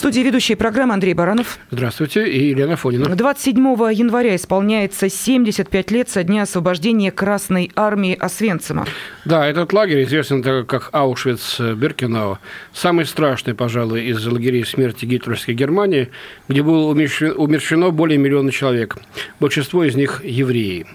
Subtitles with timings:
[0.00, 1.58] студии ведущие программы Андрей Баранов.
[1.70, 3.14] Здравствуйте, и Елена Фонина.
[3.14, 3.58] 27
[3.92, 8.86] января исполняется 75 лет со дня освобождения Красной Армии Освенцима.
[9.26, 12.38] Да, этот лагерь известен как Аушвиц-Биркенау.
[12.72, 16.08] Самый страшный, пожалуй, из лагерей смерти гитлеровской Германии,
[16.48, 18.96] где было умерщено более миллиона человек.
[19.38, 20.86] Большинство из них евреи.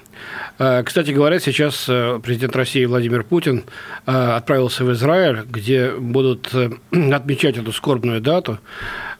[0.58, 3.66] Э, кстати говоря, сейчас э, президент России Владимир Путин
[4.06, 6.52] э, отправился в Израиль, где будут
[6.92, 8.60] отмечать эту скорбную дату.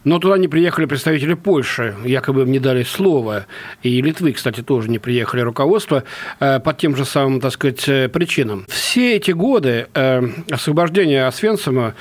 [0.04, 3.46] Но туда не приехали представители Польши, якобы им не дали слова.
[3.82, 6.04] И Литвы, кстати, тоже не приехали руководство
[6.38, 8.66] по тем же самым, так сказать, причинам.
[8.68, 9.88] Все эти годы
[10.48, 11.94] освобождения Освенцима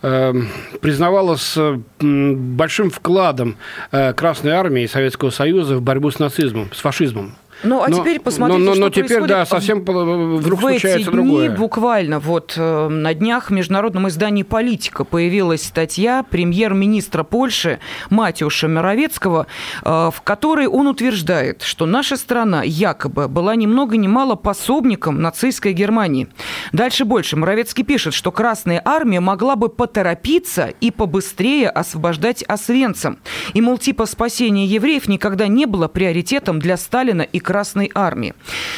[0.00, 1.56] признавалось
[2.00, 3.56] большим вкладом
[3.90, 7.36] Красной Армии и Советского Союза в борьбу с нацизмом, с фашизмом.
[7.64, 9.28] Ну, а но, теперь посмотрите, но, но, что но теперь, происходит.
[9.28, 11.50] да, совсем вдруг в случается эти дни, другое.
[11.50, 19.46] буквально вот э, на днях в международном издании «Политика» появилась статья премьер-министра Польши Матюша Моровецкого,
[19.82, 25.20] э, в которой он утверждает, что наша страна якобы была ни много ни мало пособником
[25.22, 26.28] нацистской Германии.
[26.72, 27.36] Дальше больше.
[27.36, 33.18] Моровецкий пишет, что Красная Армия могла бы поторопиться и побыстрее освобождать Освенцим.
[33.54, 37.53] И, мол, типа спасения евреев никогда не было приоритетом для Сталина и Красной
[37.94, 38.34] Армии.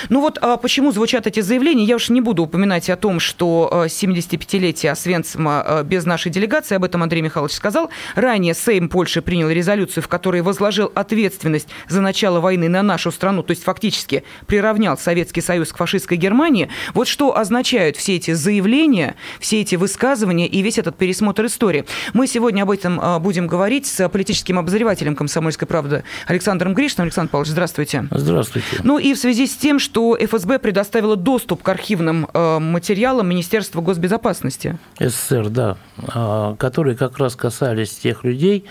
[0.08, 3.86] Ну вот а почему звучат эти заявления, я уж не буду упоминать о том, что
[3.86, 7.91] 75-летие э, Освенцима э, без нашей делегации, об этом Андрей Михайлович сказал.
[8.14, 13.42] Ранее Сейм Польши принял резолюцию, в которой возложил ответственность за начало войны на нашу страну,
[13.42, 16.69] то есть фактически приравнял Советский Союз к фашистской Германии.
[16.94, 21.84] Вот что означают все эти заявления, все эти высказывания и весь этот пересмотр истории.
[22.14, 27.04] Мы сегодня об этом э, будем говорить с политическим обозревателем «Комсомольской правды» Александром Гришным.
[27.04, 28.06] Александр Павлович, здравствуйте.
[28.10, 28.56] Здравствуйте.
[28.57, 28.83] Здравствуйте.
[28.85, 33.81] Ну и в связи с тем, что ФСБ предоставила доступ к архивным э, материалам Министерства
[33.81, 34.78] госбезопасности.
[34.99, 38.65] СССР, да, э, которые как раз касались тех людей,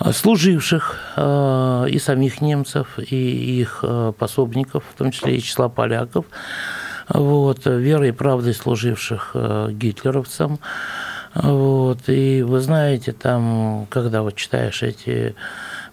[0.00, 3.84] э, служивших э, и самих немцев, и их
[4.18, 6.26] пособников, в том числе и числа поляков,
[7.08, 9.36] вот, верой и правдой служивших
[9.70, 10.58] гитлеровцам.
[11.34, 15.34] Вот, и вы знаете, там, когда вот читаешь эти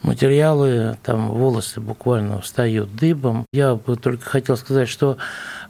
[0.04, 3.46] материалы, там волосы буквально встают дыбом.
[3.52, 5.18] Я бы только хотел сказать, что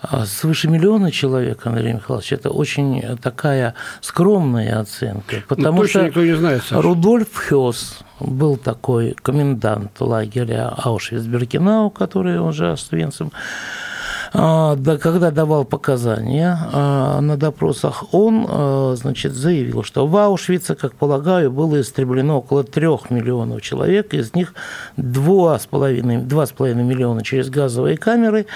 [0.01, 5.37] а, свыше миллиона человек, Андрей Михайлович, это очень такая скромная оценка.
[5.37, 6.81] Ну, потому ну, что никто не знает, Саша.
[6.81, 13.92] Рудольф Хёс был такой комендант лагеря Аушвиц-Биркенау, который уже Освенцим, а,
[14.33, 20.95] да, когда давал показания а, на допросах, он а, значит, заявил, что в Аушвице, как
[20.95, 24.55] полагаю, было истреблено около трех миллионов человек, из них
[24.97, 28.47] 2,5, 2,5 миллиона через газовые камеры.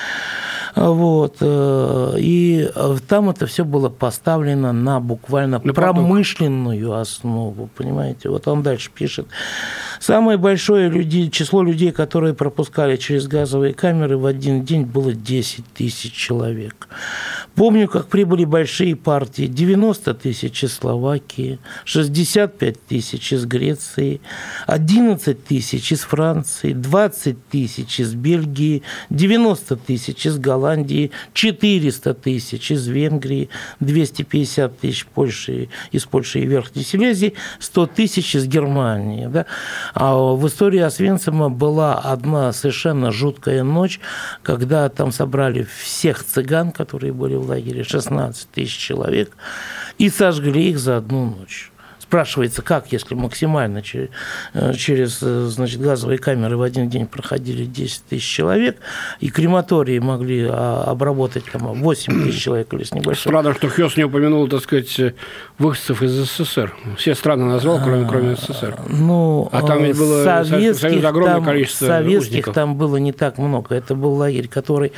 [0.76, 1.38] Вот.
[1.42, 2.70] Э, и
[3.08, 8.30] там это все было поставлено на буквально на промышленную основу, понимаете?
[8.30, 9.28] Вот он дальше пишет.
[10.00, 15.66] Самое большое люди, число людей, которые пропускали через газовые камеры в один день было 10
[15.73, 16.88] тысяч человек.
[17.55, 19.47] Помню, как прибыли большие партии.
[19.47, 24.22] 90 тысяч из Словакии, 65 тысяч из Греции,
[24.67, 32.88] 11 тысяч из Франции, 20 тысяч из Бельгии, 90 тысяч из Голландии, 400 тысяч из
[32.88, 33.49] Венгрии,
[33.79, 39.28] 250 тысяч Польши, из Польши и Верхней Силезии, 100 тысяч из Германии.
[39.28, 39.45] Да?
[39.95, 43.99] А в истории Освенцима была одна совершенно жуткая ночь,
[44.44, 49.31] когда там собрали всех цыган, которые были в лагере, 16 тысяч человек,
[49.97, 51.72] и сожгли их за одну ночь.
[52.07, 54.09] Спрашивается, как, если максимально через,
[54.53, 58.78] э, через э, значит, газовые камеры в один день проходили 10 тысяч человек,
[59.19, 63.31] и крематории могли а, обработать там, 8 тысяч человек или с небольшим.
[63.31, 65.13] Странно, что Хёс не упомянул, так сказать,
[65.57, 66.73] выходцев из СССР.
[66.97, 68.78] Все страны назвал, кроме, кроме СССР.
[68.90, 72.55] Ну, а там ведь было советских, огромное там, количество Советских узников.
[72.55, 73.76] там было не так много.
[73.76, 74.93] Это был лагерь, который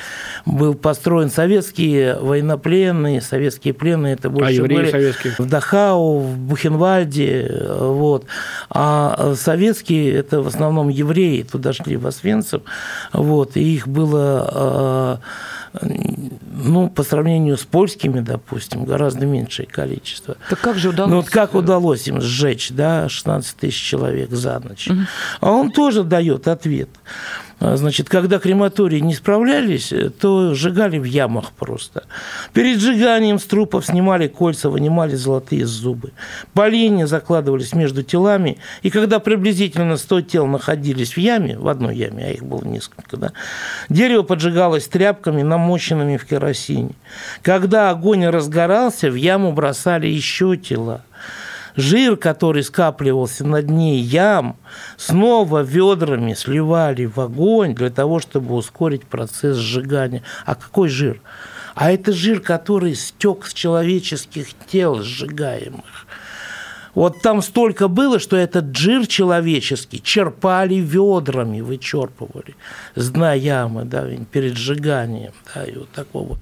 [0.45, 4.13] был построен советские военнопленные, советские пленные.
[4.13, 5.33] Это больше а евреи были советские?
[5.37, 8.25] в Дахау, в Бухенвальде, Вальде, вот.
[8.69, 12.63] А советские– это в основном евреи, туда шли в Освенцим,
[13.13, 15.19] вот, и их было а,
[16.51, 20.35] ну, по сравнению с польскими, допустим, гораздо меньшее количество.
[20.49, 21.11] Так как же удалось?
[21.11, 24.87] Ну, вот как удалось им сжечь, да, 16 тысяч человек за ночь?
[24.87, 24.99] Угу.
[25.41, 26.89] А он тоже дает ответ.
[27.59, 32.03] А, значит, когда крематории не справлялись, то сжигали в ямах просто.
[32.53, 36.11] Перед сжиганием с трупов снимали кольца, вынимали золотые зубы.
[36.53, 42.25] Поленья закладывались между телами, и когда приблизительно 100 тел находились в яме, в одной яме,
[42.27, 43.33] а их было несколько, да,
[43.89, 46.95] дерево поджигалось тряпками, намоченными в керосине.
[47.41, 51.03] Когда огонь разгорался, в яму бросали еще тела
[51.75, 54.57] жир, который скапливался на дне ям,
[54.97, 60.23] снова ведрами сливали в огонь для того, чтобы ускорить процесс сжигания.
[60.45, 61.21] А какой жир?
[61.75, 66.07] А это жир, который стек с человеческих тел сжигаемых.
[66.95, 72.55] Вот там столько было, что этот жир человеческий черпали ведрами, вычерпывали
[72.95, 76.39] с дна ямы, да, перед сжиганием, да, и вот такого вот.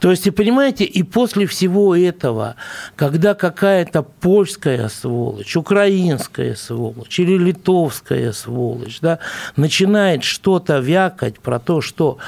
[0.00, 2.56] То есть, и понимаете, и после всего этого,
[2.96, 9.18] когда какая-то польская сволочь, украинская сволочь или литовская сволочь, да,
[9.56, 12.18] начинает что-то вякать про то, что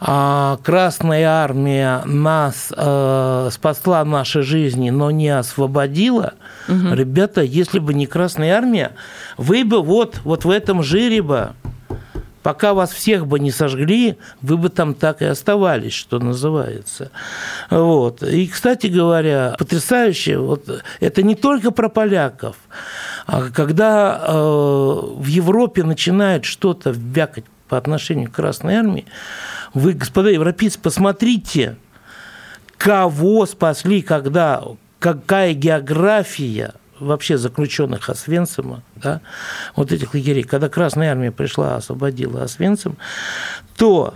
[0.00, 6.32] Красная армия нас э, спасла наши жизни, но не освободила.
[6.68, 6.94] Угу.
[6.94, 8.92] Ребята, если бы не Красная армия,
[9.36, 11.50] вы бы вот, вот в этом жире бы
[12.42, 17.10] Пока вас всех бы не сожгли, вы бы там так и оставались, что называется.
[17.68, 18.22] Вот.
[18.22, 22.56] И, кстати говоря, потрясающе, вот, это не только про поляков.
[23.26, 29.04] А когда э, в Европе начинает что-то вякать по отношению к Красной Армии,
[29.74, 31.76] вы, господа европейцы, посмотрите,
[32.76, 34.62] кого спасли, когда,
[34.98, 39.20] какая география вообще заключенных Освенцима, да,
[39.76, 42.96] вот этих лагерей, когда Красная Армия пришла, освободила Освенцим,
[43.76, 44.14] то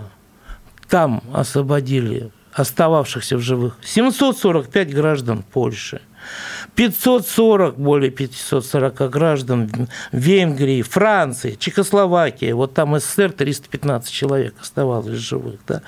[0.87, 6.01] там освободили остававшихся в живых 745 граждан Польши–
[6.75, 15.81] 540, более 540 граждан Венгрии, Франции, Чехословакии, вот там СССР 315 человек оставалось живых, да.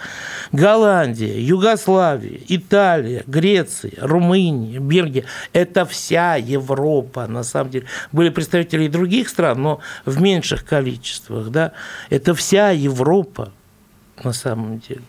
[0.52, 7.86] Голландия, Югославия, Италия, Греция, Румыния, Бельгия– это вся Европа, на самом деле.
[8.12, 11.74] Были представители и других стран, но в меньших количествах, да.
[12.10, 13.52] Это вся Европа
[14.24, 15.02] на самом деле.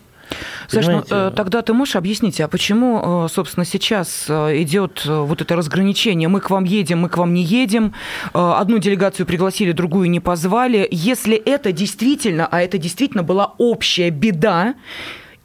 [0.68, 5.40] Саш, ну, э, тогда ты можешь объяснить, а почему, э, собственно, сейчас э, идет вот
[5.40, 6.28] это разграничение?
[6.28, 7.94] Мы к вам едем, мы к вам не едем.
[8.32, 10.86] Одну делегацию пригласили, другую не позвали.
[10.90, 14.74] Если это действительно, а это действительно была общая беда,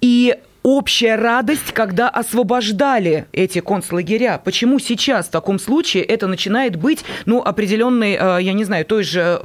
[0.01, 4.41] и общая радость, когда освобождали эти концлагеря.
[4.44, 9.39] Почему сейчас в таком случае это начинает быть, ну, определенной, я не знаю, той же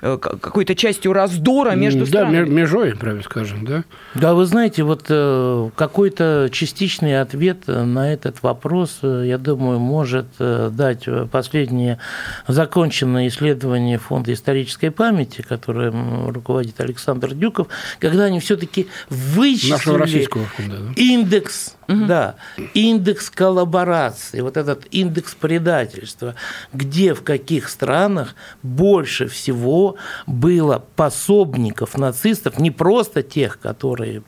[0.00, 2.44] какой-то частью раздора между да, странами.
[2.44, 3.84] Да, межой, правильно скажем, да.
[4.14, 10.26] Да, вы знаете, вот э, какой-то частичный ответ на этот вопрос, э, я думаю, может
[10.38, 11.98] дать последнее
[12.46, 17.68] законченное исследование Фонда исторической памяти, которым руководит Александр Дюков,
[17.98, 20.92] когда они все-таки вычислили фонда, да?
[20.96, 22.04] индекс Угу.
[22.04, 22.34] Да,
[22.74, 26.34] индекс коллаборации, вот этот индекс предательства,
[26.74, 29.96] где в каких странах больше всего
[30.26, 34.22] было пособников нацистов, не просто тех, которые,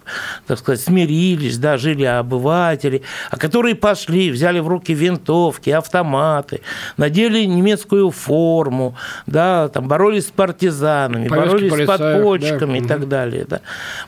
[0.47, 6.63] так сказать, смирились, да, жили обыватели, а которые пошли, взяли в руки винтовки, автоматы,
[6.97, 8.97] надели немецкую форму,
[9.27, 12.85] да, там боролись с партизанами, Повестки боролись с подпольщиками да.
[12.85, 13.45] и так далее.
[13.47, 13.61] Да.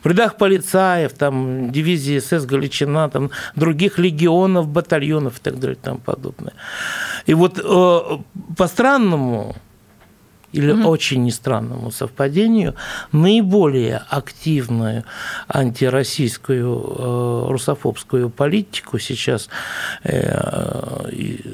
[0.02, 5.84] В рядах полицаев, там, дивизии СС Галичина, там, других легионов, батальонов и так далее и
[5.84, 6.54] тому подобное.
[7.26, 8.18] И вот э,
[8.56, 9.54] по странному
[10.52, 10.88] или угу.
[10.88, 12.74] очень нестранному совпадению,
[13.10, 15.04] наиболее активную
[15.48, 19.48] антироссийскую э, русофобскую политику сейчас
[20.04, 21.10] э,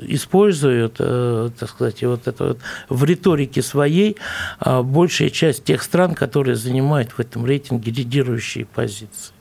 [0.08, 4.16] используют, э, так сказать, вот это вот в риторике своей
[4.60, 9.37] э, большая часть тех стран, которые занимают в этом рейтинге лидирующие позиции.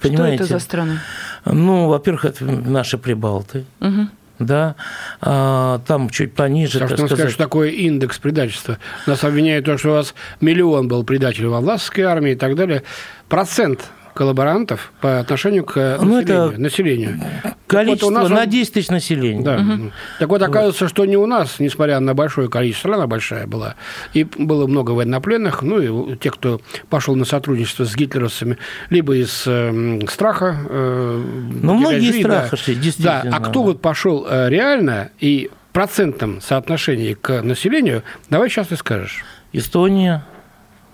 [0.00, 0.44] Понимаете?
[0.44, 0.98] Что это за страны?
[1.44, 3.64] Ну, во-первых, это наши прибалты.
[3.80, 4.76] Угу да,
[5.20, 6.78] а, там чуть пониже.
[6.78, 7.12] Так, так сказать.
[7.12, 8.78] сказать, что такое индекс предательства.
[9.06, 12.82] Нас обвиняют то, что у вас миллион был предателей во властской армии и так далее.
[13.28, 16.50] Процент коллаборантов по отношению к ну, населению.
[16.50, 17.20] Это населению.
[17.68, 19.44] Количество вот у нас на 10 тысяч населения.
[19.44, 19.56] Да.
[19.58, 19.92] Угу.
[20.18, 20.90] Так вот, оказывается, вот.
[20.90, 23.76] что не у нас, несмотря на большое количество, страна большая была,
[24.14, 26.60] и было много военнопленных, ну и те, кто
[26.90, 28.58] пошел на сотрудничество с гитлеровцами,
[28.90, 30.56] либо из э, страха.
[30.68, 31.22] Э,
[31.62, 32.74] ну, многие из страха, да.
[32.74, 33.20] действительно.
[33.22, 38.66] Да, а кто вот пошел э, реально и в процентном соотношении к населению, давай сейчас
[38.66, 39.24] ты скажешь.
[39.52, 40.24] Эстония,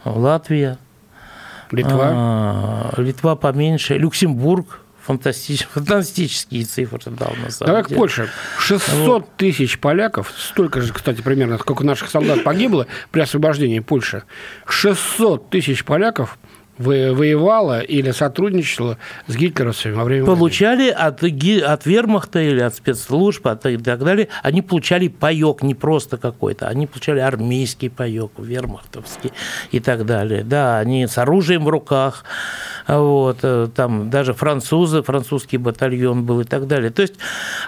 [0.05, 0.77] Латвия,
[1.71, 2.11] Литва.
[2.13, 5.67] А, Литва поменьше, Люксембург фантастич...
[5.67, 7.95] фантастические цифры дал на самом Давай деле.
[7.95, 8.29] к Польше.
[8.59, 14.25] 600 тысяч поляков, столько же, кстати, примерно, сколько наших солдат погибло при освобождении Польши.
[14.67, 16.39] 600 тысяч поляков
[16.79, 23.67] воевала или сотрудничала с гитлеровцами во время Получали от, от вермахта или от спецслужб от,
[23.67, 29.33] и так далее, они получали паек, не просто какой-то, они получали армейский паек, вермахтовский
[29.71, 30.43] и так далее.
[30.43, 32.25] Да, они с оружием в руках,
[32.87, 36.91] вот, э, там даже французы, французский батальон был и так далее.
[36.91, 37.15] То есть,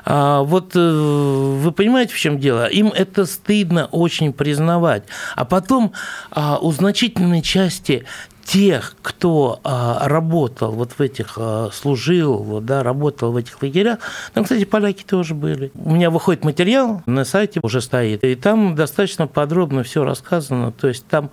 [0.04, 2.66] а, вот э, вы понимаете, в чем дело?
[2.66, 5.04] Им это стыдно очень признавать.
[5.36, 5.92] А потом
[6.30, 8.04] а, у значительной части
[8.46, 13.98] тех, кто а, работал вот в этих, а, служил, вот, да, работал в этих лагерях,
[14.34, 15.72] там, кстати, поляки тоже были.
[15.74, 20.86] У меня выходит материал, на сайте уже стоит, и там достаточно подробно все рассказано, то
[20.86, 21.30] есть там,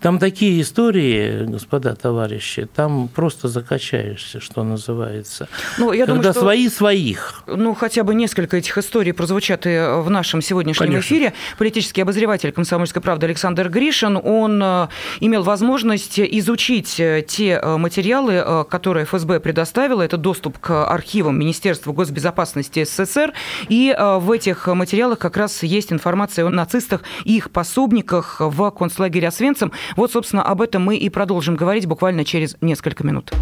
[0.00, 5.48] там такие истории, господа товарищи, там просто закачаешься, что называется.
[5.76, 6.40] Ну, я Когда думаю, что...
[6.40, 7.42] свои своих.
[7.46, 11.06] Ну, хотя бы несколько этих историй прозвучат и в нашем сегодняшнем Конечно.
[11.06, 11.34] эфире.
[11.58, 14.88] Политический обозреватель «Комсомольской правды» Александр Гришин, он э,
[15.20, 20.02] имел возможность изучить изучить э, те э, материалы, э, которые ФСБ предоставила.
[20.02, 23.32] Это доступ к архивам Министерства госбезопасности СССР.
[23.68, 29.28] И в этих материалах как раз есть информация о нацистах и их пособниках в концлагере
[29.28, 29.72] Освенцим.
[29.96, 33.32] Вот, собственно, об этом мы и продолжим говорить буквально через несколько минут.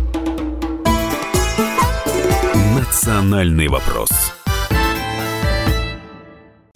[2.75, 4.11] Национальный вопрос.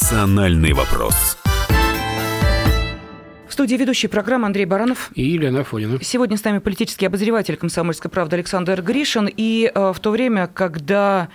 [0.00, 1.36] Национальный вопрос.
[3.48, 5.10] В студии ведущий программы Андрей Баранов.
[5.14, 5.98] И Елена Афонина.
[6.00, 9.28] Сегодня с нами политический обозреватель «Комсомольской правды» Александр Гришин.
[9.36, 11.30] И э, в то время, когда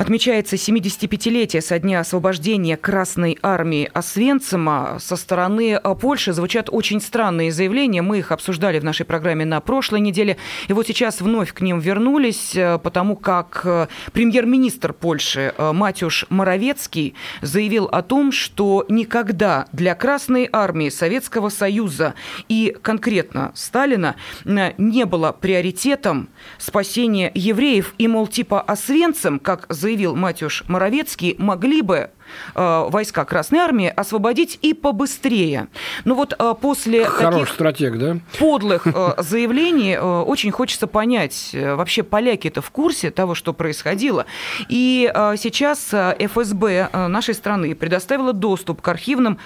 [0.00, 4.96] Отмечается 75-летие со дня освобождения Красной Армии Освенцима.
[4.98, 8.00] Со стороны э, Польши звучат очень странные заявления.
[8.00, 10.38] Мы их обсуждали в нашей программе на прошлой неделе.
[10.68, 17.14] И вот сейчас вновь к ним вернулись, э, потому как э, премьер-министр Польши Матюш Моровецкий
[17.42, 22.14] заявил о том, что никогда для Красной Армии Советского Союза
[22.48, 24.16] и конкретно Сталина
[24.46, 27.94] не было приоритетом спасение евреев.
[27.98, 32.10] И, мол, типа Освенцим, как заявил заявил Матюш Моровецкий, могли бы
[32.54, 35.68] Э, войска Красной Армии освободить и побыстрее.
[36.04, 38.16] Но вот э, после Хороший таких стратег, да?
[38.38, 44.26] подлых э, заявлений очень хочется понять, вообще поляки-то в курсе того, что происходило.
[44.68, 49.38] И сейчас ФСБ нашей страны предоставила доступ к архивным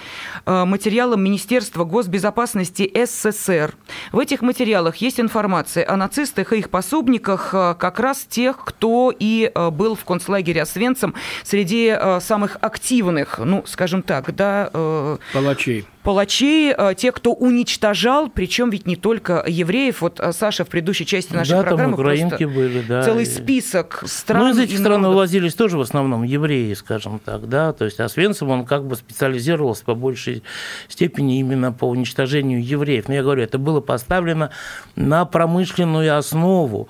[0.45, 3.75] материалам Министерства госбезопасности СССР.
[4.11, 9.51] В этих материалах есть информация о нацистах и их пособниках, как раз тех, кто и
[9.71, 14.69] был в концлагере Освенцим среди самых активных активных, ну, скажем так, да...
[14.73, 20.01] Э, Палачей палачей, э, тех, кто уничтожал, причем ведь не только евреев.
[20.01, 23.01] Вот э, Саша в предыдущей части нашей да, программы там украинки были, да.
[23.01, 24.43] целый список стран.
[24.43, 27.73] Ну, из этих стран вывозились тоже в основном евреи, скажем так, да.
[27.73, 30.43] То есть Освенцим, он как бы специализировался по большей
[30.89, 33.07] степени именно по уничтожению евреев.
[33.07, 34.51] Но я говорю, это было поставлено
[34.95, 36.87] на промышленную основу.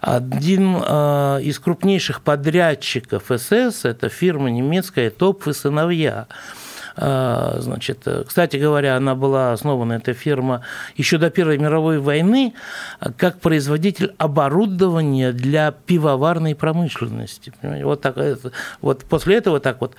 [0.00, 6.26] Один э, из крупнейших подрядчиков СС, это фирма немецкая «Топф и сыновья».
[6.98, 10.62] А, значит, кстати говоря, она была основана, эта фирма,
[10.96, 12.54] еще до Первой мировой войны,
[13.18, 17.52] как производитель оборудования для пивоварной промышленности.
[17.62, 18.16] Вот, так,
[18.80, 19.94] вот после этого так вот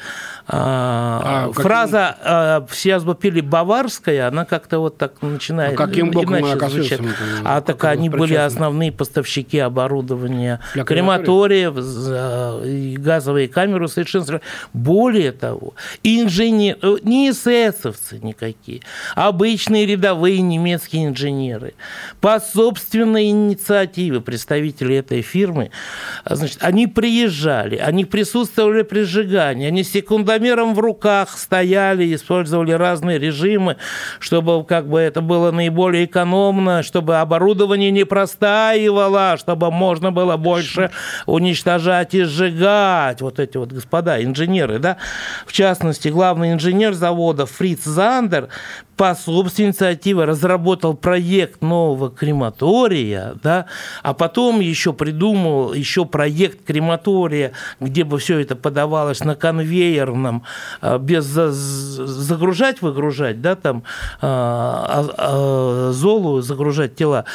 [0.47, 2.67] а, а, фраза каким...
[2.67, 7.01] «все пили баварская», она как-то вот так начинает а каким боком иначе звучать.
[7.43, 11.75] А так они были основные поставщики оборудования крематориев,
[12.99, 14.41] газовые камеры совершенно.
[14.73, 15.73] Более того,
[16.03, 18.81] инженер не эсэсовцы никакие,
[19.15, 21.73] а обычные рядовые немецкие инженеры.
[22.21, 25.71] По собственной инициативе представители этой фирмы,
[26.25, 33.77] значит, они приезжали, они присутствовали при сжигании, они секундомером в руках стояли, использовали разные режимы,
[34.19, 40.91] чтобы как бы это было наиболее экономно, чтобы оборудование не простаивало, чтобы можно было больше
[41.25, 43.21] уничтожать и сжигать.
[43.21, 44.97] Вот эти вот господа инженеры, да,
[45.45, 48.49] в частности, главный инженер завода Фриц Зандер
[48.97, 53.67] по собственной инициативе разработал проект нового крематория, да,
[54.01, 60.43] а потом еще придумал еще проект крематория, где бы все это подавалось на конвейерном,
[60.81, 63.83] а, без загружать, выгружать, да, там
[64.19, 67.25] а, а, золу загружать тела,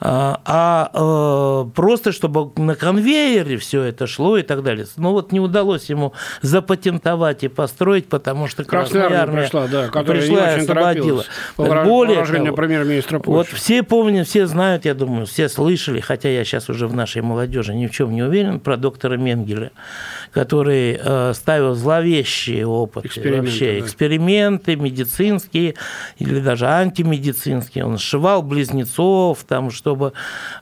[0.00, 4.86] а просто чтобы на конвейере все это шло и так далее.
[4.96, 10.02] Но вот не удалось ему запатентовать и построить, потому что Красная, Красная армия пришла, да,
[10.02, 11.24] пришла и освободила.
[11.56, 13.50] По Более того, премьер-министра Польши.
[13.50, 17.22] Вот все помнят, все знают, я думаю, все слышали, хотя я сейчас уже в нашей
[17.22, 19.72] молодежи ни в чем не уверен, про доктора Менгеля,
[20.32, 23.78] который э, ставил зловещие опыты, эксперименты, вообще да.
[23.86, 25.74] эксперименты медицинские
[26.18, 27.84] или даже антимедицинские.
[27.84, 30.12] Он сшивал близнецов, там, чтобы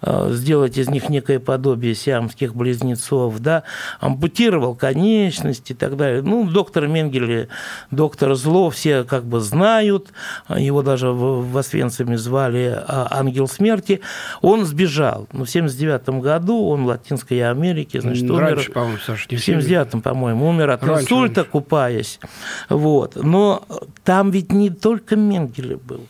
[0.02, 3.64] э, сделать из них некое подобие сиамских близнецов, да,
[4.00, 6.22] ампутировал конечности и так далее.
[6.22, 7.48] Ну, доктор Менгеле,
[7.90, 10.12] доктор зло все как бы знают,
[10.48, 14.00] его даже в Освенциме звали а, «Ангел смерти»,
[14.40, 15.26] он сбежал.
[15.32, 18.72] Но в 79 году он в Латинской Америке, значит, Раньше, умер...
[18.72, 21.50] по-моему, Саша, в 79 по-моему, умер от раньше, инсульта, раньше.
[21.50, 22.20] купаясь.
[22.68, 23.16] Вот.
[23.16, 23.64] Но
[24.04, 26.06] там ведь не только Менгеле был.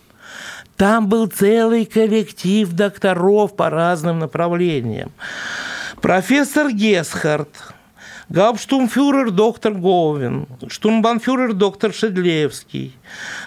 [0.76, 5.10] Там был целый коллектив докторов по разным направлениям.
[6.00, 7.48] Профессор Гесхард,
[8.30, 12.94] Гауптштумфюрер доктор Говин, штурмбанфюрер доктор Шедлевский,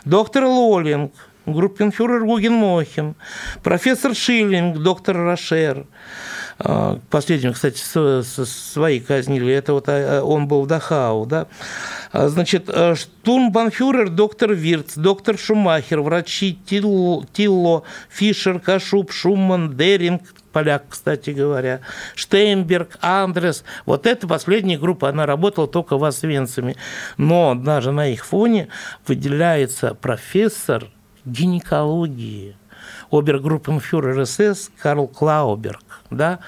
[0.06, 1.14] доктор Лолинг,
[1.46, 3.14] группенфюрер Гугенмохин,
[3.62, 5.86] профессор Шиллинг, доктор Рошер.
[6.60, 7.81] А, последнего, кстати,
[8.46, 9.53] свои казнили.
[9.53, 11.48] Это вот а, он был в Дахау, да.
[12.12, 20.84] А, значит, штурмбанфюрер доктор Вирц, доктор Шумахер, врачи Тилло, Тилло Фишер, Кашуб, Шуман, Деринг, поляк,
[20.89, 21.81] кстати говоря,
[22.15, 23.63] Штейнберг, Андрес.
[23.86, 26.75] Вот эта последняя группа, она работала только в Освенциме.
[27.17, 28.67] Но даже на их фоне
[29.08, 30.88] выделяется профессор
[31.25, 32.55] гинекологии,
[33.12, 36.40] обергруппенфюрер СС Карл Клауберг, да,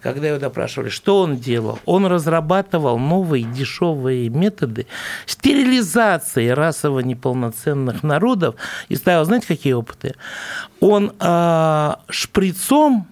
[0.00, 1.80] когда его допрашивали, что он делал?
[1.84, 4.86] Он разрабатывал новые дешевые методы
[5.26, 8.54] стерилизации расово неполноценных народов
[8.88, 10.14] и ставил, знаете, какие опыты?
[10.80, 13.08] Он э, шприцом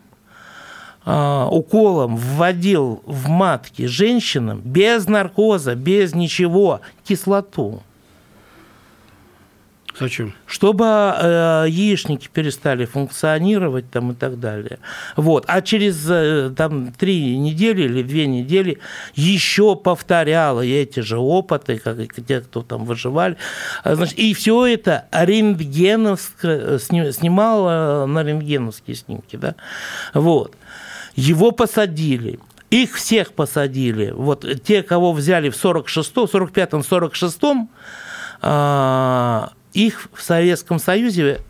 [1.07, 7.83] а, уколом вводил в матки женщинам без наркоза, без ничего кислоту.
[9.99, 10.35] Зачем?
[10.47, 14.79] Чтобы э, яичники перестали функционировать там и так далее.
[15.15, 15.45] Вот.
[15.47, 18.79] А через э, там, три недели или две недели
[19.15, 23.37] еще повторяла эти же опыты, как и те, кто там выживали.
[23.85, 29.37] Значит, и все это рентгеновско, снимал на рентгеновские снимки.
[29.37, 29.55] Да?
[30.13, 30.57] Вот.
[31.15, 32.41] Его посадили.
[32.71, 34.11] Их всех посадили.
[34.11, 37.69] Вот те, кого взяли в 46-м, 45-м, 46-м,
[39.75, 41.41] их в Советском Союзе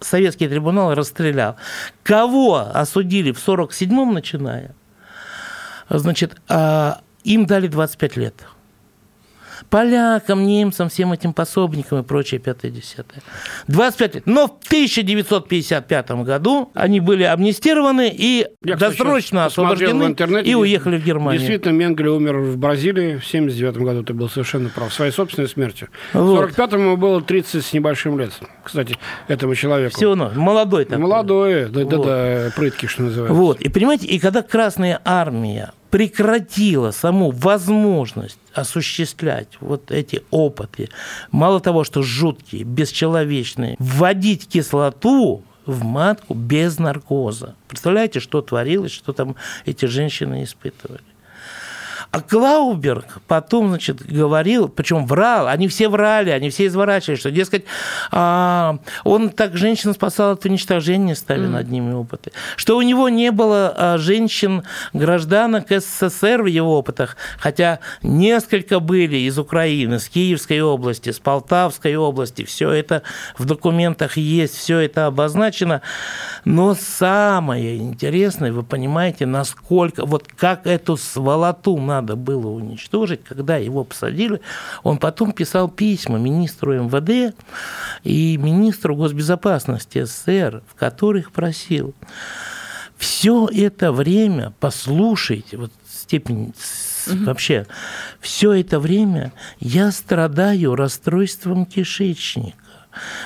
[0.00, 1.56] советский трибунал расстрелял.
[2.02, 4.74] Кого осудили в 47-м, начиная,
[5.88, 8.34] значит, а, им дали 25 лет
[9.68, 13.22] полякам, немцам, всем этим пособникам и прочее, пятое, десятое.
[13.68, 14.26] 25 лет.
[14.26, 21.40] Но в 1955 году они были амнистированы и Я, досрочно освобождены и уехали в Германию.
[21.40, 25.88] Действительно, Менгеле умер в Бразилии в 79 году, ты был совершенно прав, своей собственной смертью.
[26.12, 26.50] Вот.
[26.50, 28.32] В 45-м ему было 30 с небольшим лет,
[28.64, 28.96] кстати,
[29.28, 29.94] этому человеку.
[29.96, 30.98] Все равно, молодой такой.
[30.98, 32.54] Молодой, да-да-да, вот.
[32.54, 33.34] прытки, что называется.
[33.34, 40.88] Вот, и понимаете, и когда Красная Армия прекратила саму возможность осуществлять вот эти опыты,
[41.30, 47.56] мало того, что жуткие, бесчеловечные, вводить кислоту в матку без наркоза.
[47.68, 51.02] Представляете, что творилось, что там эти женщины испытывали?
[52.12, 57.64] А Клауберг потом, значит, говорил, причем врал, они все врали, они все изворачивали, что, дескать,
[58.10, 61.48] а, он так женщин спасал от уничтожения, ставя mm.
[61.48, 62.32] над ними опыты.
[62.56, 69.38] Что у него не было а, женщин-гражданок СССР в его опытах, хотя несколько были из
[69.38, 73.04] Украины, с Киевской области, с Полтавской области, все это
[73.38, 75.80] в документах есть, все это обозначено.
[76.44, 83.84] Но самое интересное, вы понимаете, насколько, вот как эту сволоту надо было уничтожить, когда его
[83.84, 84.40] посадили,
[84.82, 87.34] он потом писал письма министру МВД
[88.04, 91.94] и министру госбезопасности СССР, в которых просил
[93.02, 96.54] все это время, послушайте, вот степень
[97.06, 97.24] угу.
[97.24, 97.66] вообще,
[98.20, 102.56] все это время я страдаю расстройством кишечника,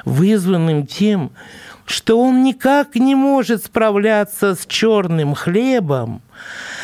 [0.06, 1.32] вызванным тем,
[1.86, 6.20] что он никак не может справляться с черным хлебом,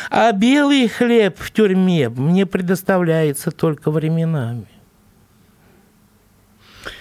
[0.09, 4.67] а белый хлеб в тюрьме мне предоставляется только временами.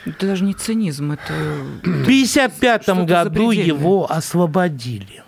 [0.05, 1.33] Это даже не цинизм, это...
[1.83, 5.23] В 1955 году его освободили.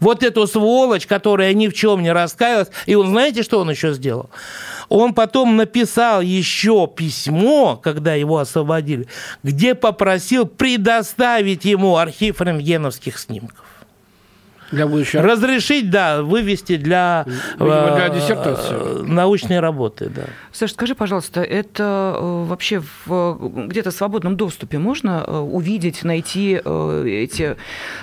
[0.00, 2.68] Вот эту сволочь, которая ни в чем не раскаялась.
[2.86, 4.30] И он, знаете, что он еще сделал?
[4.88, 9.06] Он потом написал еще письмо, когда его освободили,
[9.42, 13.67] где попросил предоставить ему архив рентгеновских снимков.
[14.70, 15.22] Для будущего.
[15.22, 19.02] Разрешить, да, вывести для, Видимо, для э, диссертации.
[19.02, 20.24] научной работы, да.
[20.52, 26.60] Саша, скажи, пожалуйста, это э, вообще в где-то в свободном доступе можно э, увидеть, найти
[26.60, 27.56] эти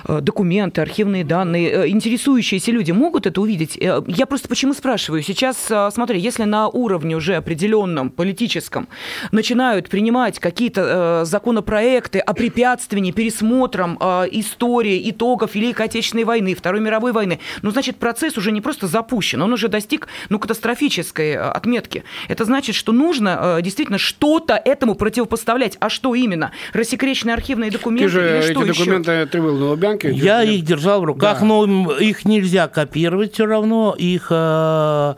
[0.07, 1.89] документы, архивные данные?
[1.89, 3.77] Интересующиеся люди могут это увидеть?
[3.77, 5.21] Я просто почему спрашиваю?
[5.21, 8.87] Сейчас, смотри, если на уровне уже определенном, политическом,
[9.31, 13.97] начинают принимать какие-то законопроекты о препятствовании пересмотром
[14.31, 17.39] истории, итогов Великой Отечественной войны, Второй мировой войны.
[17.61, 22.03] Ну, значит, процесс уже не просто запущен, он уже достиг ну, катастрофической э, отметки.
[22.27, 25.77] Это значит, что нужно э, действительно что-то этому противопоставлять.
[25.79, 26.51] А что именно?
[26.73, 28.79] Рассекреченные архивные документы ты же или что эти еще?
[28.79, 30.11] документы ты был на Лубянке?
[30.11, 31.45] Я их держал в руках, да.
[31.45, 33.95] но их нельзя копировать все равно.
[33.97, 35.15] Их, э, а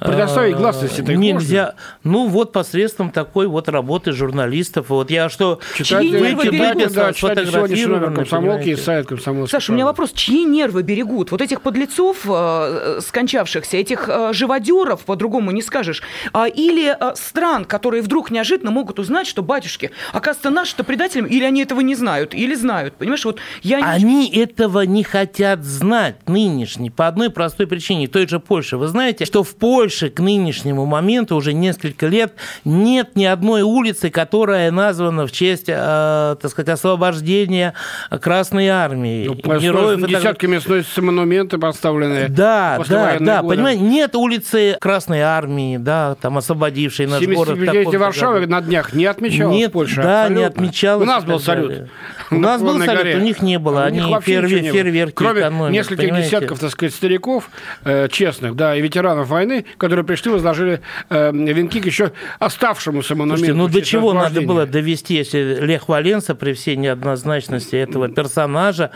[0.00, 1.74] предоставить гласности э, нельзя.
[2.04, 4.86] Ну, вот посредством такой вот работы журналистов.
[4.88, 5.60] Вот я что...
[5.76, 9.50] Читать, читать, да, читать сегодняшний номер комсомолки и сайт комсомолки.
[9.50, 10.12] Саша, у меня вопрос.
[10.12, 11.30] Чьи нервы нервы берегут.
[11.30, 17.64] Вот этих подлецов, э, скончавшихся, этих э, живодеров, по-другому не скажешь, а, или э, стран,
[17.64, 22.34] которые вдруг неожиданно могут узнать, что батюшки, оказывается, наши-то предателями, или они этого не знают,
[22.34, 22.94] или знают.
[22.94, 23.78] Понимаешь, вот я...
[23.78, 28.76] Они этого не хотят знать, нынешние, по одной простой причине, той же Польши.
[28.76, 32.34] Вы знаете, что в Польше к нынешнему моменту уже несколько лет
[32.64, 37.74] нет ни одной улицы, которая названа в честь, э, так сказать, освобождения
[38.20, 39.26] Красной Армии.
[39.26, 42.28] Ну, Героев десятки мест сносятся монументы поставленные.
[42.28, 43.42] Да, да, да.
[43.42, 43.54] Года.
[43.54, 47.58] Понимаете, нет улицы Красной Армии, да, там освободившей наш город.
[47.58, 50.02] 75 Варшавы на днях не отмечалось нет, в Польше.
[50.02, 50.40] Да, абсолютно.
[50.40, 51.02] не отмечалось.
[51.02, 51.88] У нас был салют.
[52.30, 53.84] У нас был салют, у них не было.
[53.84, 56.28] Они фейерверки, фейерверки Кроме экономят, нескольких понимаете?
[56.28, 57.50] десятков, так сказать, стариков,
[57.84, 63.46] э, честных, да, и ветеранов войны, которые пришли, возложили э, венки к еще оставшемуся монументу.
[63.46, 68.90] Слушайте, ну до чего надо было довести, если Лех Валенса при всей неоднозначности этого персонажа,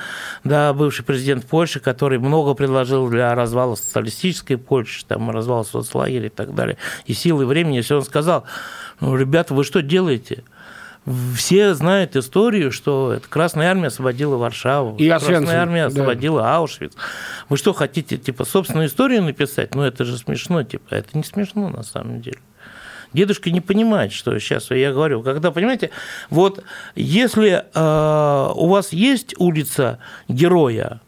[0.44, 6.30] да, бывший президент Польши, который много предложил для развала социалистической Польши, там, развала соцлагеря и
[6.30, 8.44] так далее, и силы времени, если он сказал,
[9.00, 10.44] ну, ребята, вы что делаете?
[11.34, 16.56] все знают историю, что Красная Армия освободила Варшаву, и Красная Армия освободила да.
[16.56, 16.92] Аушвиц.
[17.48, 19.74] Вы что хотите, типа, собственную историю написать?
[19.74, 22.38] Ну, это же смешно, типа, это не смешно на самом деле.
[23.12, 25.22] Дедушка не понимает, что сейчас я говорю.
[25.22, 25.90] Когда, понимаете,
[26.28, 26.62] вот
[26.94, 31.00] если э, у вас есть улица героя,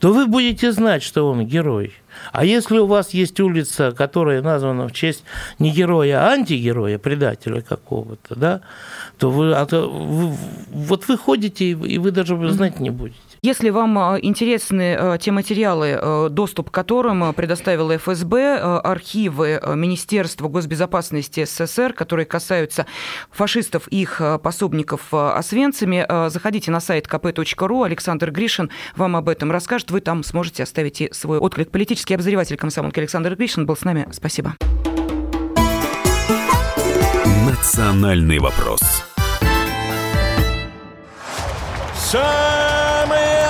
[0.00, 1.92] то вы будете знать, что он герой.
[2.32, 5.24] А если у вас есть улица, которая названа в честь
[5.58, 8.60] не героя, а антигероя, предателя какого-то, да,
[9.18, 10.34] то вы, а то вы
[10.72, 13.18] вот вы ходите, и вы даже знать не будете.
[13.42, 20.48] Если вам а, интересны а, те материалы, а, доступ к которым предоставила ФСБ, архивы Министерства
[20.48, 22.84] госбезопасности СССР, которые касаются
[23.30, 27.84] фашистов и их пособников освенцами, заходите на сайт kp.ru.
[27.84, 29.90] Александр Гришин вам об этом расскажет.
[29.90, 31.70] Вы там сможете оставить и свой отклик.
[31.70, 34.06] Политический обозреватель комсомолки Александр Гришин был с нами.
[34.12, 34.54] Спасибо.
[37.46, 38.80] Национальный вопрос.
[41.94, 42.89] Самые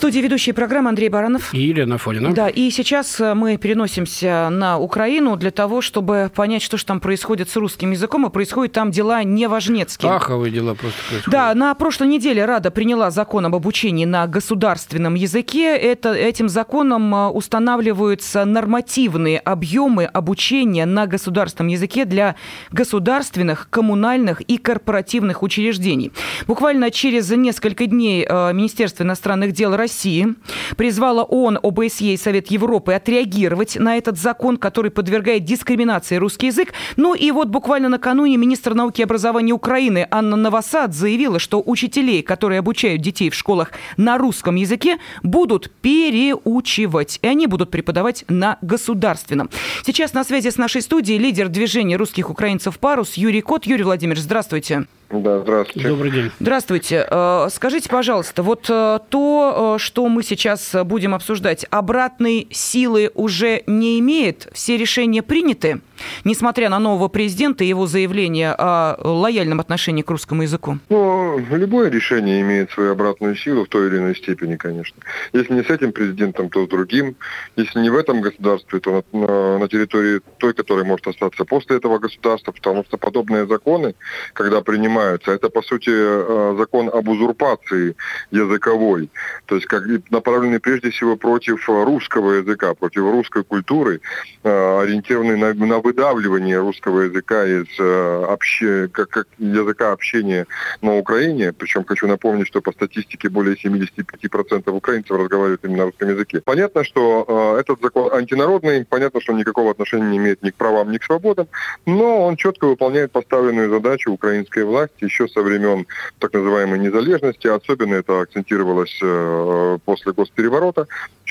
[0.00, 1.52] Студии ведущие программы Андрей Баранов.
[1.52, 2.32] И Елена Фонина.
[2.32, 7.00] Да, и сейчас э, мы переносимся на Украину для того, чтобы понять, что же там
[7.00, 10.10] происходит с русским языком, и происходят там дела неважнецкие.
[10.10, 11.30] Аховые дела просто происходят.
[11.30, 15.76] Да, на прошлой неделе Рада приняла закон об обучении на государственном языке.
[15.76, 22.36] Это, этим законом э, устанавливаются нормативные объемы обучения на государственном языке для
[22.72, 26.10] государственных, коммунальных и корпоративных учреждений.
[26.46, 30.34] Буквально через несколько дней э, Министерство иностранных дел России России
[30.76, 36.72] призвала ООН, ОБСЕ и Совет Европы отреагировать на этот закон, который подвергает дискриминации русский язык.
[36.96, 42.22] Ну и вот буквально накануне министр науки и образования Украины Анна Новосад заявила, что учителей,
[42.22, 47.18] которые обучают детей в школах на русском языке, будут переучивать.
[47.22, 49.50] И они будут преподавать на государственном.
[49.84, 53.66] Сейчас на связи с нашей студией лидер движения русских украинцев «Парус» Юрий Кот.
[53.66, 54.86] Юрий Владимирович, здравствуйте.
[55.10, 55.88] Да, здравствуйте.
[55.88, 56.30] Добрый день.
[56.38, 57.06] Здравствуйте.
[57.10, 63.64] Э, скажите, пожалуйста, вот э, то, э, что мы сейчас будем обсуждать, обратной силы уже
[63.66, 64.48] не имеет?
[64.52, 65.80] Все решения приняты,
[66.24, 70.78] несмотря на нового президента и его заявление о лояльном отношении к русскому языку?
[70.88, 75.02] Ну, любое решение имеет свою обратную силу в той или иной степени, конечно.
[75.32, 77.16] Если не с этим президентом, то с другим.
[77.56, 81.98] Если не в этом государстве, то на, на, территории той, которая может остаться после этого
[81.98, 83.94] государства, потому что подобные законы,
[84.34, 85.32] когда принимают принимаются.
[85.32, 87.94] Это, по сути, э, закон об узурпации
[88.30, 89.10] языковой,
[89.46, 94.00] то есть как направленный прежде всего против русского языка, против русской культуры,
[94.42, 100.46] э, ориентированный на, на выдавливание русского языка из э, обще, как, как языка общения
[100.82, 101.52] на Украине.
[101.52, 106.40] Причем хочу напомнить, что по статистике более 75% украинцев разговаривают именно на русском языке.
[106.44, 110.92] Понятно, что этот закон антинародный, понятно, что он никакого отношения не имеет ни к правам,
[110.92, 111.48] ни к свободам,
[111.86, 115.86] но он четко выполняет поставленную задачу украинской власти еще со времен
[116.18, 117.48] так называемой незалежности.
[117.48, 120.86] Особенно это акцентировалось э, после госпереворота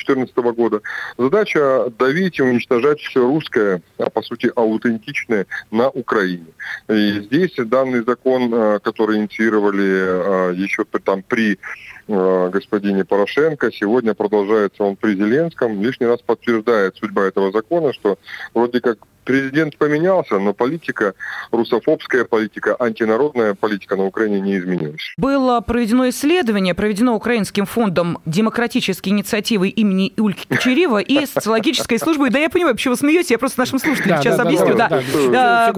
[0.05, 0.81] 2014 года.
[1.17, 6.47] Задача давить и уничтожать все русское, а по сути аутентичное на Украине.
[6.87, 11.59] И здесь данный закон, э, который инициировали э, еще там при
[12.07, 13.71] господине Порошенко.
[13.71, 15.79] Сегодня продолжается он при Зеленском.
[15.79, 18.17] Лишний раз подтверждает судьба этого закона, что
[18.55, 18.97] вроде как
[19.29, 21.13] президент поменялся, но политика,
[21.51, 25.13] русофобская политика, антинародная политика на Украине не изменилась.
[25.17, 32.31] Было проведено исследование, проведено Украинским фондом демократической инициативы имени Ульки Кучерева и социологической службой.
[32.31, 34.75] Да я понимаю, почему вы смеетесь, я просто нашим слушателям сейчас да, объясню.
[34.75, 34.89] Да,
[35.31, 35.71] да.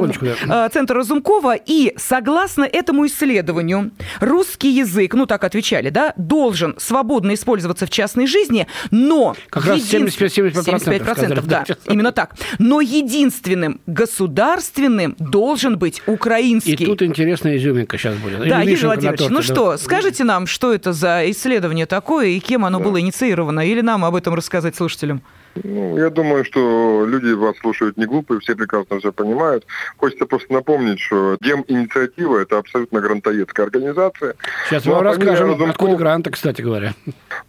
[0.48, 0.70] Да.
[0.70, 1.56] Центр Разумкова.
[1.56, 8.28] И согласно этому исследованию, русский язык, ну так отвечали, да, должен свободно использоваться в частной
[8.28, 9.36] жизни, но...
[9.50, 10.06] Как един...
[10.06, 12.36] раз 75%, 75%, 75% да, именно так.
[12.58, 16.74] Но единственное единственным государственным должен быть украинский.
[16.74, 18.40] И тут интересная изюминка сейчас будет.
[18.48, 19.44] Да, Юрий Владимирович, торте, ну да.
[19.44, 22.86] что, скажите нам, что это за исследование такое и кем оно да.
[22.86, 25.22] было инициировано, или нам об этом рассказать слушателям?
[25.56, 29.66] Ну, я думаю, что люди вас слушают не глупые, все прекрасно все понимают.
[29.98, 34.36] Хочется просто напомнить, что Дем-инициатива– это абсолютно грантоедская организация.
[34.70, 35.70] Сейчас мы ну, вам а расскажем, Разумков...
[35.70, 36.94] откуда гранты, кстати говоря.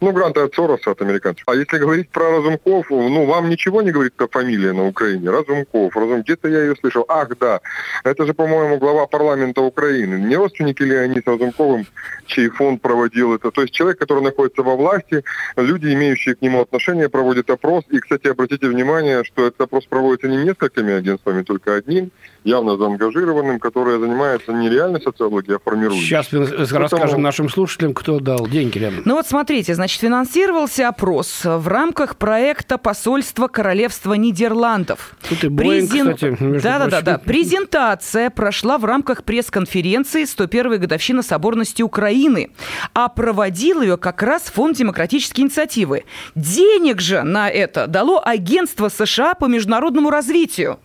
[0.01, 1.43] Ну, гранты от Сороса, от американцев.
[1.47, 5.29] А если говорить про Разумков, ну, вам ничего не говорит эта фамилия на Украине?
[5.29, 6.23] Разумков, Разум...
[6.23, 7.05] где-то я ее слышал.
[7.07, 7.61] Ах, да,
[8.03, 10.15] это же, по-моему, глава парламента Украины.
[10.15, 11.85] Не родственники ли они с Разумковым,
[12.25, 13.51] чей фонд проводил это?
[13.51, 15.23] То есть человек, который находится во власти,
[15.55, 20.27] люди, имеющие к нему отношение, проводят опрос, и, кстати, обратите внимание, что этот опрос проводится
[20.27, 22.11] не несколькими агентствами, только одним,
[22.43, 26.05] явно заангажированным, которое занимается не реальной социологией, а формирующей.
[26.05, 26.81] Сейчас мы Поэтому...
[26.81, 28.77] расскажем нашим слушателям, кто дал деньги.
[28.77, 29.01] Лен.
[29.05, 35.15] Ну вот смотрите, значит, финансировался опрос в рамках проекта посольства Королевства Нидерландов.
[35.27, 36.13] Тут и Боинг, Презен...
[36.13, 37.01] кстати, Да-да-да.
[37.01, 37.17] да.
[37.17, 42.51] Презентация прошла в рамках пресс-конференции 101-й годовщины соборности Украины,
[42.93, 46.05] а проводил ее как раз Фонд демократической инициативы.
[46.35, 50.79] Денег же на это дало агентство США по международному развитию.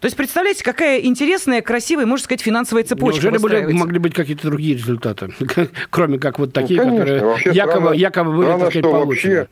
[0.00, 4.46] То есть, представляете, какая интересная, красивая, можно сказать, финансовая цепочка Неужели были, могли быть какие-то
[4.46, 5.30] другие результаты,
[5.90, 7.18] кроме как вот такие, ну, которые
[7.52, 9.34] якобы, странно, якобы были, странно, так сказать, получены?
[9.34, 9.48] Вообще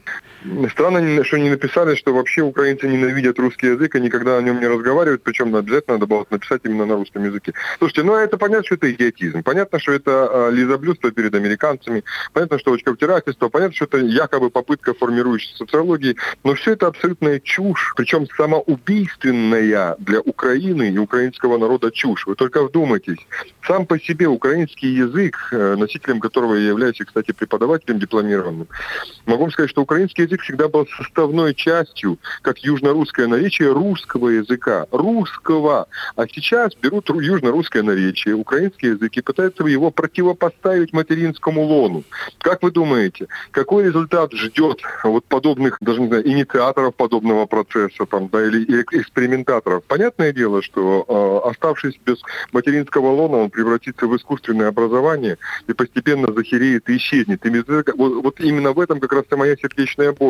[0.71, 4.67] Странно, что не написали, что вообще украинцы ненавидят русский язык и никогда о нем не
[4.67, 7.53] разговаривают, причем обязательно надо было написать именно на русском языке.
[7.79, 9.43] Слушайте, ну это понятно, что это идиотизм.
[9.43, 12.05] Понятно, что это э, лизоблюдство перед американцами.
[12.33, 13.49] Понятно, что очковтирательство.
[13.49, 16.17] Понятно, что это якобы попытка формирующей социологии.
[16.45, 17.95] Но все это абсолютная чушь.
[17.97, 22.27] Причем самоубийственная для Украины и украинского народа чушь.
[22.27, 23.19] Вы только вдумайтесь.
[23.67, 28.69] Сам по себе украинский язык, э, носителем которого я являюсь, кстати, преподавателем дипломированным,
[29.27, 34.29] могу вам сказать, что украинский язык язык всегда был составной частью, как южно-русское наречие русского
[34.29, 34.87] языка.
[34.91, 35.87] Русского.
[36.17, 42.05] А сейчас берут южно-русское наречие, украинский язык и пытаются его противопоставить материнскому лону.
[42.39, 48.29] Как вы думаете, какой результат ждет вот подобных, даже не знаю, инициаторов подобного процесса там,
[48.29, 49.85] да, или экспериментаторов?
[49.85, 52.19] Понятное дело, что э, оставшись без
[52.53, 57.45] материнского лона, он превратится в искусственное образование и постепенно захереет и исчезнет.
[57.47, 57.51] И
[57.97, 60.26] вот, вот именно в этом как раз и моя сердечная боль,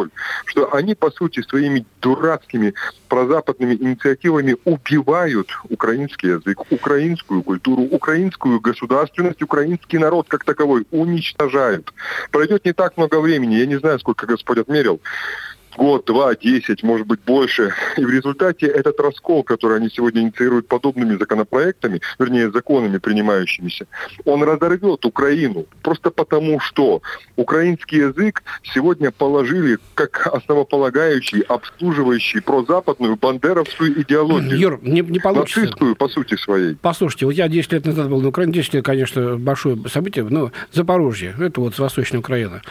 [0.46, 2.74] что они, по сути, своими дурацкими
[3.08, 11.92] прозападными инициативами убивают украинский язык, украинскую культуру, украинскую государственность, украинский народ как таковой уничтожают.
[12.30, 15.00] Пройдет не так много времени, я не знаю, сколько Господь отмерил,
[15.76, 17.72] год, два, десять, может быть, больше.
[17.96, 23.86] И в результате этот раскол, который они сегодня инициируют подобными законопроектами, вернее, законами принимающимися,
[24.24, 25.66] он разорвет Украину.
[25.82, 27.02] Просто потому, что
[27.36, 34.58] украинский язык сегодня положили как основополагающий, обслуживающий прозападную бандеровскую идеологию.
[34.58, 35.60] Юр, не, не получится.
[35.60, 36.76] Нацистскую, по сути своей.
[36.80, 40.52] Послушайте, вот я 10 лет назад был на Украине, 10 лет, конечно, большое событие, но
[40.72, 42.62] Запорожье, это вот Восточная Украина.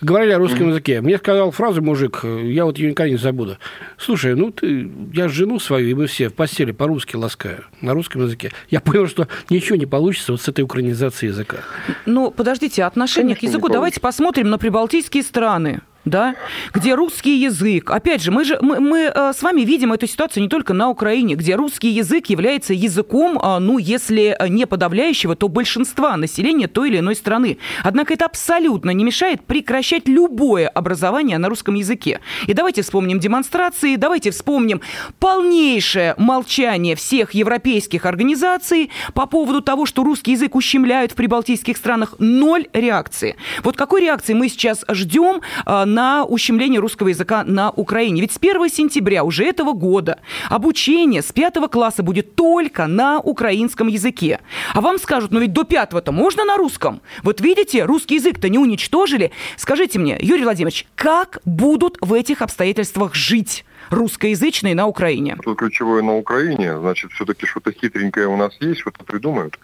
[0.00, 0.70] Говорили о русском mm-hmm.
[0.70, 1.00] языке.
[1.00, 3.58] Мне сказал фразу мужик, я вот ее никогда не забуду.
[3.98, 8.22] Слушай, ну ты, я жену свою, и мы все в постели по-русски ласкаю, на русском
[8.22, 8.52] языке.
[8.70, 11.58] Я понял, что ничего не получится вот с этой украинизацией языка.
[12.06, 16.34] Ну, подождите, отношение Конечно, к языку давайте посмотрим на прибалтийские страны да,
[16.72, 20.42] где русский язык, опять же, мы же мы, мы э, с вами видим эту ситуацию
[20.42, 25.48] не только на Украине, где русский язык является языком, э, ну, если не подавляющего, то
[25.48, 27.58] большинства населения той или иной страны.
[27.84, 32.20] Однако это абсолютно не мешает прекращать любое образование на русском языке.
[32.46, 34.80] И давайте вспомним демонстрации, давайте вспомним
[35.20, 42.16] полнейшее молчание всех европейских организаций по поводу того, что русский язык ущемляют в прибалтийских странах.
[42.18, 43.36] Ноль реакции.
[43.62, 48.20] Вот какой реакции мы сейчас ждем э, на ущемление русского языка на Украине.
[48.20, 53.88] Ведь с 1 сентября уже этого года обучение с 5 класса будет только на украинском
[53.88, 54.40] языке.
[54.74, 57.00] А вам скажут, ну ведь до 5-то можно на русском?
[57.22, 59.32] Вот видите, русский язык-то не уничтожили.
[59.56, 63.64] Скажите мне, Юрий Владимирович, как будут в этих обстоятельствах жить?
[63.90, 65.36] Русскоязычные на Украине?
[65.42, 69.58] Тут ключевое на Украине, значит, все-таки что-то хитренькое у нас есть, что-то придумают.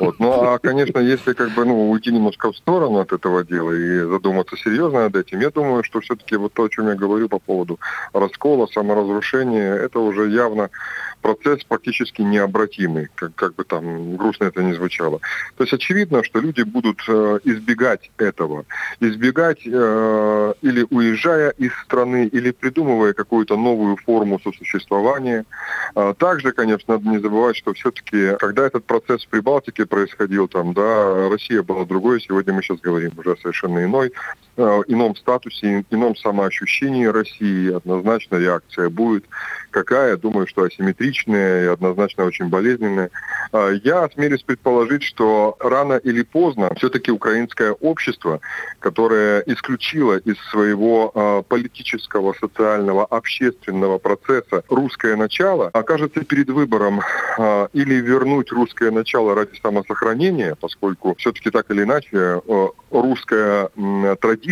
[0.00, 0.18] Вот.
[0.18, 4.00] Ну, а, конечно, если как бы, ну, уйти немножко в сторону от этого дела и
[4.00, 7.38] задуматься серьезно над этим, я думаю, что все-таки вот то, о чем я говорю по
[7.38, 7.78] поводу
[8.12, 10.70] раскола, саморазрушения, это уже явно
[11.26, 15.18] процесс практически необратимый, как, как бы там грустно это ни звучало.
[15.56, 18.64] То есть очевидно, что люди будут э, избегать этого.
[19.00, 25.44] Избегать э, или уезжая из страны, или придумывая какую-то новую форму сосуществования.
[25.96, 30.74] Э, также, конечно, надо не забывать, что все-таки, когда этот процесс в Прибалтике происходил, там,
[30.74, 34.12] да, Россия была другой, сегодня мы сейчас говорим уже совершенно иной,
[34.56, 39.24] ином статусе, ином самоощущении России, однозначно реакция будет
[39.76, 43.10] какая, думаю, что асимметричная и однозначно очень болезненная.
[43.52, 48.40] А, я осмелюсь предположить, что рано или поздно все-таки украинское общество,
[48.78, 57.02] которое исключило из своего а, политического, социального, общественного процесса русское начало, окажется перед выбором
[57.38, 62.40] а, или вернуть русское начало ради самосохранения, поскольку все-таки так или иначе
[62.90, 63.68] русская
[64.20, 64.45] традиция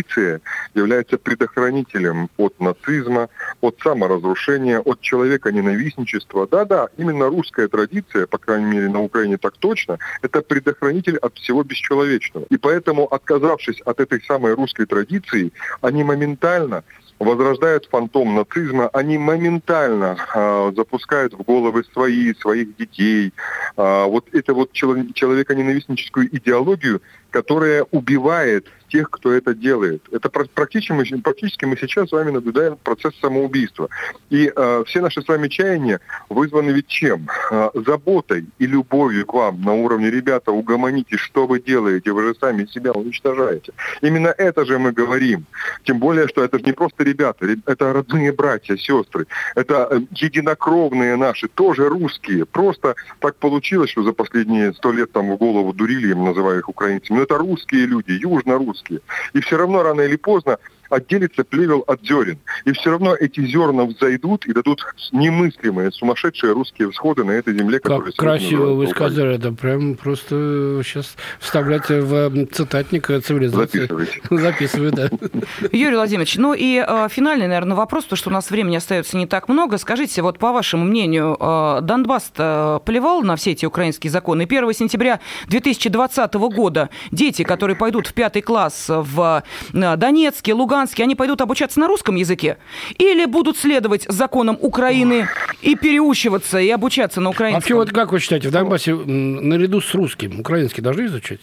[0.73, 3.29] является предохранителем от нацизма,
[3.61, 6.47] от саморазрушения, от человека ненавистничества.
[6.47, 11.63] Да-да, именно русская традиция, по крайней мере на Украине так точно, это предохранитель от всего
[11.63, 12.45] бесчеловечного.
[12.49, 16.83] И поэтому, отказавшись от этой самой русской традиции, они моментально
[17.19, 23.33] возрождают фантом нацизма, они моментально э, запускают в головы свои, своих детей,
[23.77, 27.01] э, вот это вот человеконенавистническую идеологию,
[27.35, 30.01] которая убивает тех, кто это делает.
[30.11, 33.89] Это практически мы, практически мы сейчас с вами наблюдаем процесс самоубийства.
[34.29, 37.27] И э, все наши с вами чаяния вызваны ведь чем?
[37.51, 42.35] Э, заботой и любовью к вам на уровне «ребята, угомонитесь, что вы делаете, вы же
[42.39, 43.73] сами себя уничтожаете».
[44.01, 45.45] Именно это же мы говорим.
[45.83, 51.17] Тем более, что это же не просто ребята, это родные братья, сестры, это э, единокровные
[51.17, 52.45] наши, тоже русские.
[52.45, 56.69] Просто так получилось, что за последние сто лет там в голову дурили, я называю их
[56.69, 59.01] украинцами, но это русские люди, южно-русские.
[59.33, 60.57] И все равно рано или поздно
[60.89, 62.39] отделится плевел от зерен.
[62.65, 67.79] И все равно эти зерна взойдут и дадут немыслимые, сумасшедшие русские всходы на этой земле,
[67.79, 73.79] как красиво вы сказали, это прям просто сейчас вставлять в цитатник цивилизации.
[73.79, 74.21] Записывайте.
[74.29, 75.09] Записываю, да.
[75.71, 79.27] Юрий Владимирович, ну и э, финальный, наверное, вопрос, потому что у нас времени остается не
[79.27, 79.77] так много.
[79.77, 84.43] Скажите, вот по вашему мнению, э, Донбасс э, плевал на все эти украинские законы?
[84.43, 89.43] 1 сентября 2020 года дети, которые пойдут в пятый класс в
[89.73, 92.57] Донецке, Луганске, Луганске, они пойдут обучаться на русском языке?
[92.97, 95.27] Или будут следовать законам Украины
[95.61, 97.61] и переучиваться, и обучаться на украинском?
[97.61, 101.39] Вообще, вот как вы считаете, в Донбассе наряду с русским украинский должны изучать?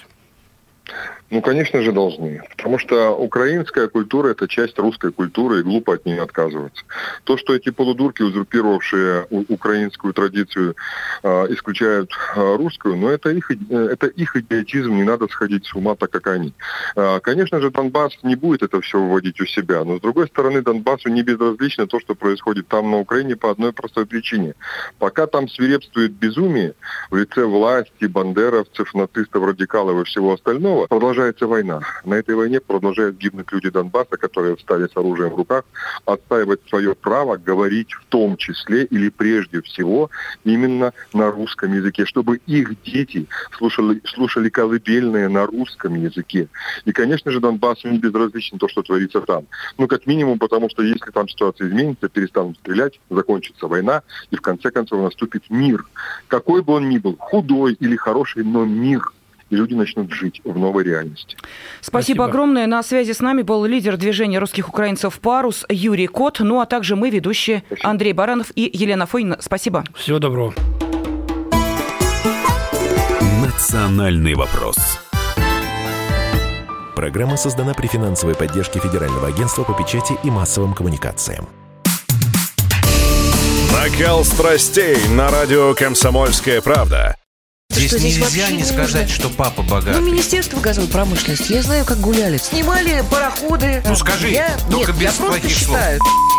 [1.33, 2.43] Ну, конечно же, должны.
[2.51, 6.85] Потому что украинская культура– это часть русской культуры, и глупо от нее отказываться.
[7.24, 10.76] То, что эти полудурки, узурпировавшие украинскую традицию,
[11.22, 15.95] э, исключают э, русскую, но это их, это их идиотизм, не надо сходить с ума
[15.95, 16.53] так, как они.
[16.97, 20.61] Э, конечно же, Донбасс не будет это все выводить у себя, но, с другой стороны,
[20.61, 24.53] Донбассу не безразлично то, что происходит там на Украине по одной простой причине.
[24.99, 26.74] Пока там свирепствует безумие
[27.11, 31.81] в лице власти, бандеровцев, нацистов, радикалов и всего остального, продолжает продолжается война.
[32.05, 35.64] На этой войне продолжают гибнуть люди Донбасса, которые встали с оружием в руках,
[36.05, 40.11] отстаивать свое право говорить в том числе или прежде всего
[40.43, 46.49] именно на русском языке, чтобы их дети слушали, слушали колыбельные на русском языке.
[46.87, 49.45] И, конечно же, Донбассу не безразлично то, что творится там.
[49.79, 54.03] Ну, как минимум, потому что если там ситуация изменится, перестанут стрелять, закончится война,
[54.33, 55.85] и в конце концов наступит мир.
[56.27, 59.03] Какой бы он ни был, худой или хороший, но мир–
[59.53, 61.36] и люди начнут жить в новой реальности.
[61.82, 62.66] Спасибо, Спасибо огромное.
[62.66, 66.96] На связи с нами был лидер движения русских украинцев «Парус» Юрий Кот, ну а также
[66.96, 67.90] мы, ведущие Спасибо.
[67.90, 69.36] Андрей Баранов и Елена Фойна.
[69.40, 69.84] Спасибо.
[69.94, 70.55] Всего доброго.
[73.44, 74.76] Национальный вопрос.
[76.96, 81.46] Программа создана при финансовой поддержке Федерального агентства по печати и массовым коммуникациям.
[83.70, 87.16] Накал страстей на радио «Комсомольская правда».
[87.73, 90.01] Здесь, что здесь нельзя не сказать, что папа богатый.
[90.01, 92.37] Ну, Министерство газовой промышленности, я знаю, как гуляли.
[92.37, 93.83] Снимали пароходы.
[93.87, 94.57] Ну, скажи, я...
[94.70, 95.79] только Нет, без я плохих слов.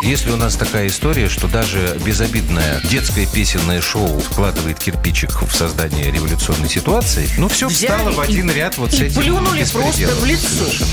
[0.04, 6.12] Если у нас такая история, что даже безобидное детское песенное шоу вкладывает кирпичик в создание
[6.12, 9.66] революционной ситуации, ну, все Взяли встало в один и, ряд вот и с этим плюнули
[9.66, 10.86] просто в лицо.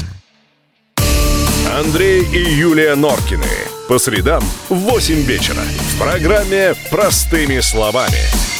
[1.76, 3.46] Андрей и Юлия Норкины.
[3.88, 5.62] По средам в 8 вечера.
[5.94, 8.59] В программе «Простыми словами».